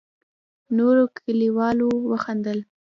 [0.77, 2.59] نورو کليوالو وخندل.